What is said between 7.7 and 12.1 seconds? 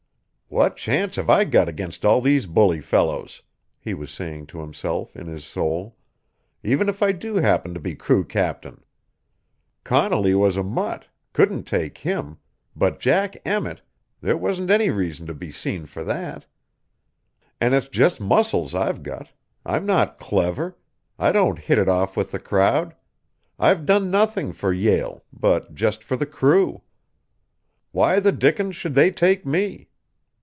to be crew captain? Connolly was a mutt couldn't take